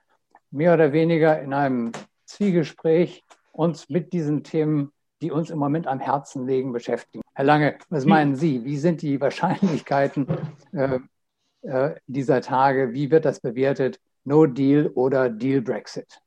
mehr 0.50 0.74
oder 0.74 0.92
weniger 0.92 1.40
in 1.40 1.52
einem 1.52 1.92
Zwiegespräch 2.26 3.22
uns 3.52 3.88
mit 3.88 4.12
diesen 4.12 4.42
Themen, 4.42 4.92
die 5.20 5.30
uns 5.30 5.50
im 5.50 5.58
Moment 5.58 5.86
am 5.86 6.00
Herzen 6.00 6.46
liegen, 6.46 6.72
beschäftigen. 6.72 7.22
Herr 7.34 7.44
Lange, 7.44 7.78
was 7.90 8.04
meinen 8.04 8.36
Sie? 8.36 8.64
Wie 8.64 8.76
sind 8.76 9.02
die 9.02 9.20
Wahrscheinlichkeiten 9.20 10.26
äh, 10.72 10.98
äh, 11.62 11.94
dieser 12.06 12.40
Tage? 12.40 12.92
Wie 12.92 13.10
wird 13.10 13.24
das 13.24 13.40
bewertet? 13.40 14.00
No 14.24 14.46
Deal 14.46 14.88
oder 14.94 15.28
Deal 15.28 15.60
Brexit? 15.60 16.20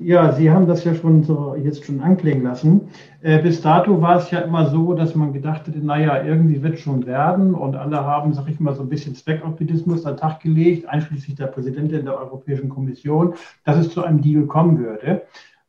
Ja, 0.00 0.32
Sie 0.32 0.50
haben 0.50 0.68
das 0.68 0.84
ja 0.84 0.94
schon 0.94 1.24
so 1.24 1.56
jetzt 1.56 1.84
schon 1.84 2.00
anklingen 2.00 2.44
lassen. 2.44 2.88
Äh, 3.20 3.42
bis 3.42 3.60
dato 3.60 4.00
war 4.00 4.18
es 4.18 4.30
ja 4.30 4.40
immer 4.40 4.68
so, 4.70 4.92
dass 4.94 5.16
man 5.16 5.32
gedacht 5.32 5.66
hätte, 5.66 5.78
naja, 5.78 6.22
irgendwie 6.22 6.62
wird 6.62 6.78
schon 6.78 7.04
werden 7.04 7.54
und 7.54 7.74
alle 7.74 8.04
haben, 8.04 8.32
sag 8.32 8.48
ich 8.48 8.60
mal, 8.60 8.74
so 8.74 8.82
ein 8.82 8.88
bisschen 8.88 9.16
Zweckoptimismus 9.16 10.06
an 10.06 10.14
den 10.14 10.20
Tag 10.20 10.40
gelegt, 10.40 10.88
einschließlich 10.88 11.36
der 11.36 11.46
Präsidentin 11.46 12.04
der 12.04 12.16
Europäischen 12.16 12.68
Kommission, 12.68 13.34
dass 13.64 13.76
es 13.76 13.90
zu 13.90 14.04
einem 14.04 14.22
Deal 14.22 14.46
kommen 14.46 14.78
würde. 14.78 15.22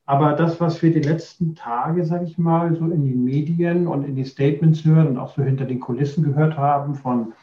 Aber 0.05 0.33
das, 0.33 0.59
was 0.61 0.81
wir 0.83 0.93
die 0.93 1.01
letzten 1.01 1.55
Tage, 1.55 2.05
sage 2.05 2.25
ich 2.25 2.37
mal, 2.37 2.75
so 2.75 2.85
in 2.85 3.05
den 3.05 3.23
Medien 3.23 3.87
und 3.87 4.03
in 4.03 4.15
die 4.15 4.25
Statements 4.25 4.85
hören 4.85 5.07
und 5.07 5.17
auch 5.17 5.33
so 5.35 5.41
hinter 5.41 5.65
den 5.65 5.79
Kulissen 5.79 6.23
gehört 6.23 6.55
haben 6.57 6.93
von, 6.93 7.33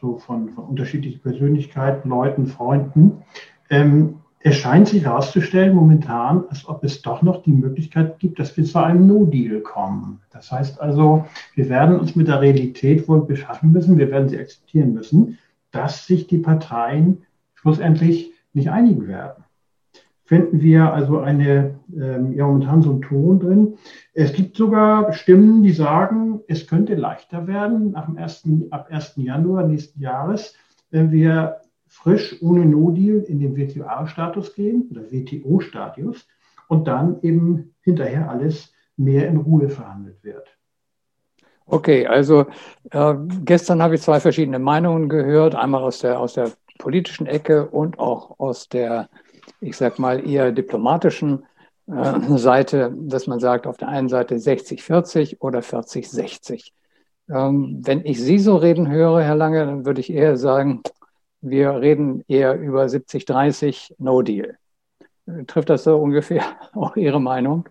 so 0.00 0.16
von, 0.16 0.48
von 0.48 0.64
unterschiedlichen 0.64 1.20
Persönlichkeiten, 1.20 2.08
Leuten, 2.08 2.46
Freunden, 2.46 3.22
ähm, 3.70 4.16
es 4.48 4.56
scheint 4.56 4.88
sich 4.88 5.04
herauszustellen 5.04 5.74
momentan, 5.74 6.44
als 6.48 6.66
ob 6.66 6.82
es 6.82 7.02
doch 7.02 7.20
noch 7.20 7.42
die 7.42 7.52
Möglichkeit 7.52 8.18
gibt, 8.18 8.38
dass 8.38 8.56
wir 8.56 8.64
zu 8.64 8.82
einem 8.82 9.06
No-Deal 9.06 9.60
kommen. 9.60 10.20
Das 10.30 10.50
heißt 10.50 10.80
also, 10.80 11.26
wir 11.54 11.68
werden 11.68 12.00
uns 12.00 12.16
mit 12.16 12.28
der 12.28 12.40
Realität 12.40 13.06
wohl 13.08 13.26
beschaffen 13.26 13.72
müssen, 13.72 13.98
wir 13.98 14.10
werden 14.10 14.30
sie 14.30 14.38
akzeptieren 14.38 14.94
müssen, 14.94 15.36
dass 15.70 16.06
sich 16.06 16.28
die 16.28 16.38
Parteien 16.38 17.26
schlussendlich 17.56 18.32
nicht 18.54 18.70
einigen 18.70 19.06
werden. 19.06 19.44
Finden 20.24 20.62
wir 20.62 20.94
also 20.94 21.18
eine, 21.18 21.74
ähm, 21.94 22.32
ja, 22.34 22.46
momentan 22.46 22.82
so 22.82 22.90
einen 22.92 23.02
Ton 23.02 23.40
drin. 23.40 23.74
Es 24.14 24.32
gibt 24.32 24.56
sogar 24.56 25.12
Stimmen, 25.12 25.62
die 25.62 25.72
sagen, 25.72 26.40
es 26.48 26.66
könnte 26.66 26.94
leichter 26.94 27.46
werden 27.46 27.94
ab 27.94 28.06
dem 28.06 28.16
1. 28.16 28.44
ab 28.70 28.88
1. 28.90 29.14
Januar 29.16 29.66
nächsten 29.66 30.00
Jahres, 30.00 30.54
wenn 30.90 31.10
wir 31.10 31.60
frisch 31.88 32.40
ohne 32.42 32.64
No-Deal 32.64 33.20
in 33.20 33.40
den 33.40 33.56
WTO-Status 33.56 34.54
gehen 34.54 34.88
oder 34.90 35.10
WTO-Status 35.10 36.26
und 36.68 36.86
dann 36.86 37.20
eben 37.22 37.74
hinterher 37.80 38.30
alles 38.30 38.72
mehr 38.96 39.28
in 39.28 39.38
Ruhe 39.38 39.68
verhandelt 39.68 40.22
wird. 40.22 40.48
Okay, 41.66 42.06
also 42.06 42.46
äh, 42.90 43.14
gestern 43.44 43.82
habe 43.82 43.96
ich 43.96 44.02
zwei 44.02 44.20
verschiedene 44.20 44.58
Meinungen 44.58 45.08
gehört, 45.08 45.54
einmal 45.54 45.82
aus 45.82 45.98
der, 45.98 46.18
aus 46.18 46.34
der 46.34 46.52
politischen 46.78 47.26
Ecke 47.26 47.68
und 47.68 47.98
auch 47.98 48.38
aus 48.38 48.68
der, 48.68 49.08
ich 49.60 49.76
sag 49.76 49.98
mal, 49.98 50.26
eher 50.26 50.50
diplomatischen 50.52 51.44
äh, 51.86 52.38
Seite, 52.38 52.94
dass 52.96 53.26
man 53.26 53.38
sagt, 53.38 53.66
auf 53.66 53.76
der 53.76 53.88
einen 53.88 54.08
Seite 54.08 54.36
60-40 54.36 55.40
oder 55.40 55.60
40-60. 55.60 56.70
Ähm, 57.30 57.80
wenn 57.84 58.04
ich 58.06 58.20
Sie 58.20 58.38
so 58.38 58.56
reden 58.56 58.90
höre, 58.90 59.22
Herr 59.22 59.36
Lange, 59.36 59.66
dann 59.66 59.84
würde 59.84 60.00
ich 60.00 60.10
eher 60.10 60.38
sagen, 60.38 60.82
wir 61.40 61.80
reden 61.80 62.24
eher 62.28 62.58
über 62.58 62.84
70-30 62.84 63.92
No 63.98 64.22
Deal. 64.22 64.56
Trifft 65.46 65.70
das 65.70 65.84
so 65.84 65.96
ungefähr 65.96 66.42
auch 66.74 66.96
Ihre 66.96 67.20
Meinung? 67.20 67.68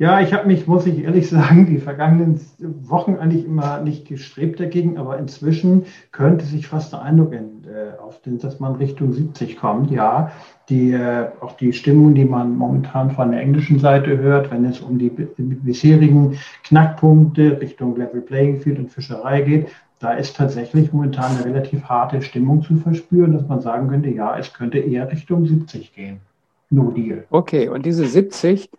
Ja, 0.00 0.20
ich 0.20 0.32
habe 0.32 0.46
mich, 0.46 0.68
muss 0.68 0.86
ich 0.86 1.02
ehrlich 1.02 1.28
sagen, 1.28 1.66
die 1.66 1.78
vergangenen 1.78 2.40
Wochen 2.60 3.16
eigentlich 3.16 3.44
immer 3.44 3.80
nicht 3.80 4.06
gestrebt 4.06 4.60
dagegen, 4.60 4.96
aber 4.96 5.18
inzwischen 5.18 5.86
könnte 6.12 6.44
sich 6.44 6.68
fast 6.68 6.92
der 6.92 7.02
Eindruck 7.02 7.32
äh, 7.32 7.98
aufstellen, 8.00 8.38
dass 8.38 8.60
man 8.60 8.76
Richtung 8.76 9.12
70 9.12 9.56
kommt. 9.56 9.90
Ja, 9.90 10.30
die, 10.68 10.92
äh, 10.92 11.26
auch 11.40 11.56
die 11.56 11.72
Stimmung, 11.72 12.14
die 12.14 12.26
man 12.26 12.56
momentan 12.56 13.10
von 13.10 13.32
der 13.32 13.40
englischen 13.40 13.80
Seite 13.80 14.16
hört, 14.18 14.52
wenn 14.52 14.64
es 14.66 14.78
um 14.78 14.98
die 14.98 15.10
bisherigen 15.10 16.38
Knackpunkte 16.62 17.60
Richtung 17.60 17.96
Level 17.96 18.20
Playing 18.20 18.60
Field 18.60 18.78
und 18.78 18.92
Fischerei 18.92 19.40
geht, 19.40 19.66
da 20.00 20.12
ist 20.12 20.36
tatsächlich 20.36 20.92
momentan 20.92 21.36
eine 21.36 21.44
relativ 21.44 21.84
harte 21.84 22.22
Stimmung 22.22 22.62
zu 22.62 22.76
verspüren, 22.76 23.32
dass 23.32 23.46
man 23.48 23.60
sagen 23.60 23.88
könnte, 23.88 24.10
ja, 24.10 24.38
es 24.38 24.52
könnte 24.52 24.78
eher 24.78 25.10
Richtung 25.10 25.46
70 25.46 25.94
gehen. 25.94 26.20
No 26.70 26.90
deal. 26.90 27.24
Okay, 27.30 27.68
und 27.68 27.86
diese 27.86 28.06
70 28.06 28.70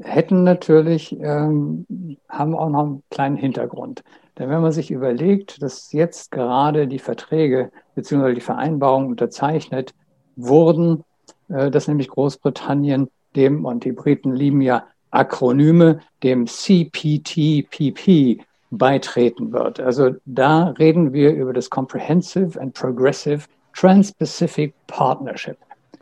hätten 0.00 0.44
natürlich, 0.44 1.16
ähm, 1.20 1.86
haben 2.28 2.54
auch 2.54 2.68
noch 2.68 2.84
einen 2.84 3.02
kleinen 3.10 3.36
Hintergrund. 3.36 4.04
Denn 4.38 4.50
wenn 4.50 4.60
man 4.60 4.72
sich 4.72 4.90
überlegt, 4.90 5.60
dass 5.62 5.92
jetzt 5.92 6.30
gerade 6.30 6.86
die 6.86 7.00
Verträge 7.00 7.70
bzw. 7.94 8.34
die 8.34 8.40
Vereinbarungen 8.40 9.08
unterzeichnet 9.08 9.94
wurden, 10.36 11.02
äh, 11.48 11.70
dass 11.70 11.88
nämlich 11.88 12.08
Großbritannien 12.08 13.08
dem, 13.34 13.64
und 13.64 13.84
die 13.84 13.92
Briten 13.92 14.32
lieben 14.32 14.60
ja 14.60 14.84
Akronyme, 15.10 16.00
dem 16.22 16.46
CPTPP 16.46 18.42
beitreten 18.70 19.52
wird. 19.52 19.80
Also 19.80 20.14
da 20.26 20.68
reden 20.78 21.12
wir 21.12 21.32
über 21.32 21.52
das 21.52 21.70
Comprehensive 21.70 22.60
and 22.60 22.74
Progressive 22.74 23.44
Trans-Pacific 23.74 24.74
Partnership. 24.86 25.56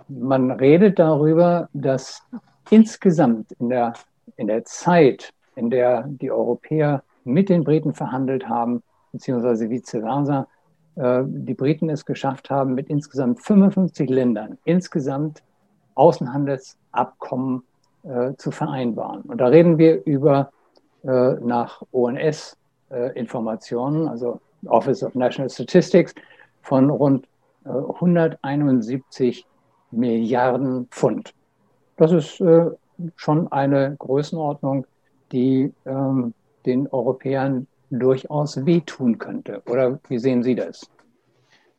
Man 0.08 0.50
redet 0.50 0.98
darüber, 0.98 1.68
dass 1.72 2.22
insgesamt 2.70 3.52
in 3.52 3.68
der, 3.68 3.94
in 4.36 4.46
der 4.48 4.64
Zeit, 4.64 5.32
in 5.56 5.70
der 5.70 6.04
die 6.06 6.30
Europäer 6.30 7.02
mit 7.24 7.48
den 7.48 7.64
Briten 7.64 7.92
verhandelt 7.92 8.48
haben, 8.48 8.82
beziehungsweise 9.12 9.68
vice 9.68 9.90
versa, 9.90 10.46
äh, 10.96 11.22
die 11.26 11.54
Briten 11.54 11.90
es 11.90 12.04
geschafft 12.04 12.50
haben, 12.50 12.74
mit 12.74 12.88
insgesamt 12.88 13.42
55 13.42 14.08
Ländern 14.08 14.58
insgesamt 14.64 15.42
Außenhandelsabkommen 15.94 17.62
äh, 18.04 18.34
zu 18.36 18.50
vereinbaren. 18.50 19.22
Und 19.22 19.38
da 19.40 19.46
reden 19.46 19.78
wir 19.78 20.04
über 20.04 20.52
nach 21.06 21.82
ONS-Informationen, 21.92 24.08
also 24.08 24.40
Office 24.66 25.04
of 25.04 25.14
National 25.14 25.48
Statistics, 25.48 26.12
von 26.62 26.90
rund 26.90 27.28
171 27.64 29.46
Milliarden 29.92 30.88
Pfund. 30.90 31.32
Das 31.96 32.12
ist 32.12 32.40
äh, 32.40 32.70
schon 33.16 33.50
eine 33.52 33.96
Größenordnung, 33.98 34.86
die 35.32 35.72
ähm, 35.84 36.34
den 36.64 36.86
Europäern 36.88 37.66
durchaus 37.90 38.64
wehtun 38.66 39.18
könnte. 39.18 39.62
Oder 39.66 39.98
wie 40.08 40.18
sehen 40.18 40.42
Sie 40.42 40.54
das? 40.54 40.90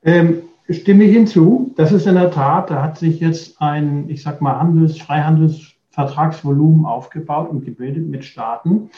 Ähm, 0.03 0.43
stimme 0.69 1.03
ich 1.03 1.13
hinzu. 1.13 1.73
Das 1.75 1.91
ist 1.91 2.07
in 2.07 2.15
der 2.15 2.31
Tat, 2.31 2.71
da 2.71 2.83
hat 2.83 2.97
sich 2.97 3.19
jetzt 3.19 3.61
ein, 3.61 4.09
ich 4.09 4.23
sag 4.23 4.41
mal, 4.41 4.59
Handels-, 4.59 4.99
Freihandelsvertragsvolumen 4.99 6.85
aufgebaut 6.85 7.49
und 7.49 7.65
gebildet 7.65 8.07
mit 8.07 8.23
Staaten, 8.23 8.89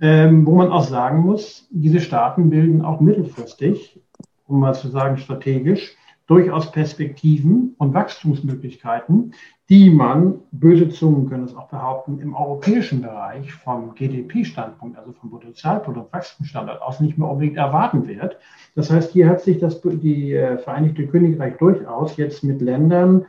ähm, 0.00 0.46
wo 0.46 0.56
man 0.56 0.70
auch 0.70 0.84
sagen 0.84 1.20
muss, 1.20 1.68
diese 1.70 2.00
Staaten 2.00 2.50
bilden 2.50 2.82
auch 2.82 3.00
mittelfristig, 3.00 4.00
um 4.46 4.60
mal 4.60 4.74
zu 4.74 4.88
sagen 4.88 5.18
strategisch, 5.18 5.96
durchaus 6.26 6.72
Perspektiven 6.72 7.74
und 7.78 7.92
Wachstumsmöglichkeiten, 7.92 9.34
die 9.68 9.90
man, 9.90 10.40
böse 10.52 10.88
Zungen 10.88 11.28
können 11.28 11.44
es 11.44 11.54
auch 11.54 11.68
behaupten, 11.68 12.18
im 12.18 12.34
europäischen 12.34 13.02
Bereich 13.02 13.52
vom 13.52 13.94
GDP-Standpunkt, 13.94 14.98
also 14.98 15.12
vom 15.12 15.30
Potenzialprodukt, 15.30 16.12
Wachstumsstandard 16.12 16.82
aus 16.82 17.00
nicht 17.00 17.18
mehr 17.18 17.28
unbedingt 17.28 17.56
erwarten 17.56 18.06
wird. 18.06 18.38
Das 18.74 18.90
heißt, 18.90 19.12
hier 19.12 19.28
hat 19.28 19.42
sich 19.42 19.58
das 19.58 19.80
die 19.82 20.34
äh, 20.34 20.58
Vereinigte 20.58 21.06
Königreich 21.06 21.56
durchaus 21.58 22.16
jetzt 22.16 22.42
mit 22.42 22.60
Ländern 22.60 23.26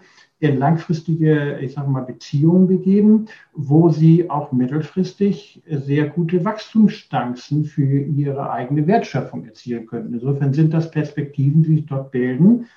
in 0.49 0.59
langfristige, 0.59 1.59
ich 1.59 1.73
sage 1.73 1.89
mal, 1.89 2.01
Beziehungen 2.01 2.67
begeben, 2.67 3.25
wo 3.53 3.89
sie 3.89 4.29
auch 4.29 4.51
mittelfristig 4.51 5.61
sehr 5.67 6.07
gute 6.09 6.43
Wachstumschancen 6.43 7.65
für 7.65 7.99
ihre 7.99 8.51
eigene 8.51 8.87
Wertschöpfung 8.87 9.45
erzielen 9.45 9.85
könnten. 9.85 10.13
Insofern 10.13 10.53
sind 10.53 10.73
das 10.73 10.91
Perspektiven, 10.91 11.63
die 11.63 11.75
sich 11.75 11.85
dort 11.85 12.11
bilden, 12.11 12.67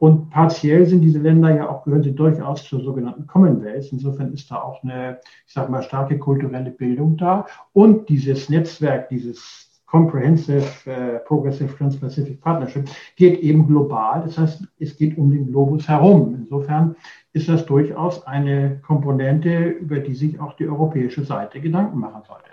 und 0.00 0.30
partiell 0.30 0.86
sind 0.86 1.02
diese 1.02 1.18
Länder 1.18 1.54
ja 1.54 1.68
auch, 1.68 1.84
gehören 1.84 2.02
sie 2.02 2.14
durchaus 2.14 2.64
zur 2.64 2.82
sogenannten 2.82 3.26
Commonwealth. 3.26 3.92
Insofern 3.92 4.32
ist 4.32 4.50
da 4.50 4.62
auch 4.62 4.82
eine, 4.82 5.18
ich 5.46 5.52
sage 5.52 5.70
mal, 5.70 5.82
starke 5.82 6.18
kulturelle 6.18 6.70
Bildung 6.70 7.18
da. 7.18 7.46
Und 7.74 8.08
dieses 8.08 8.48
Netzwerk, 8.48 9.10
dieses 9.10 9.69
Comprehensive 9.90 10.64
uh, 10.86 11.18
Progressive 11.26 11.76
Trans-Pacific 11.76 12.40
Partnership, 12.40 12.88
geht 13.16 13.40
eben 13.40 13.66
global. 13.66 14.22
Das 14.22 14.38
heißt, 14.38 14.62
es 14.78 14.96
geht 14.96 15.18
um 15.18 15.30
den 15.30 15.48
Globus 15.48 15.88
herum. 15.88 16.36
Insofern 16.42 16.94
ist 17.32 17.48
das 17.48 17.66
durchaus 17.66 18.24
eine 18.26 18.80
Komponente, 18.86 19.64
über 19.64 19.98
die 19.98 20.14
sich 20.14 20.38
auch 20.38 20.54
die 20.54 20.68
europäische 20.68 21.24
Seite 21.24 21.60
Gedanken 21.60 21.98
machen 21.98 22.22
sollte. 22.26 22.50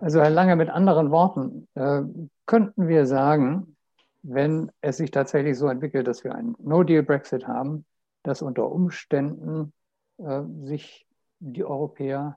Also 0.00 0.20
Herr 0.20 0.30
Lange, 0.30 0.56
mit 0.56 0.70
anderen 0.70 1.10
Worten, 1.10 1.68
äh, 1.74 2.02
könnten 2.46 2.88
wir 2.88 3.06
sagen, 3.06 3.76
wenn 4.22 4.70
es 4.80 4.96
sich 4.98 5.10
tatsächlich 5.10 5.58
so 5.58 5.68
entwickelt, 5.68 6.06
dass 6.06 6.24
wir 6.24 6.34
einen 6.34 6.56
No-Deal-Brexit 6.58 7.46
haben, 7.46 7.84
dass 8.22 8.40
unter 8.40 8.70
Umständen 8.70 9.72
äh, 10.18 10.42
sich 10.62 11.06
die 11.40 11.64
Europäer 11.64 12.36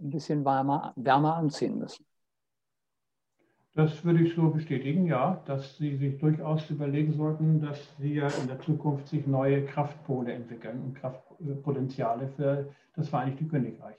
ein 0.00 0.10
bisschen 0.10 0.44
wärmer, 0.44 0.92
wärmer 0.96 1.36
anziehen 1.36 1.78
müssen. 1.78 2.04
Das 3.74 4.04
würde 4.04 4.22
ich 4.22 4.34
so 4.34 4.50
bestätigen, 4.50 5.06
ja, 5.06 5.40
dass 5.46 5.78
Sie 5.78 5.96
sich 5.96 6.18
durchaus 6.18 6.68
überlegen 6.68 7.14
sollten, 7.14 7.62
dass 7.62 7.78
wir 7.98 8.28
in 8.42 8.46
der 8.46 8.60
Zukunft 8.60 9.08
sich 9.08 9.26
neue 9.26 9.64
Kraftpole 9.64 10.32
entwickeln 10.32 10.82
und 10.82 10.94
Kraftpotenziale 10.94 12.28
für 12.36 12.68
das 12.94 13.08
Vereinigte 13.08 13.44
Königreich. 13.46 13.96